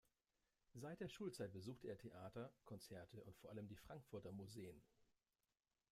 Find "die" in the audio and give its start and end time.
3.67-3.75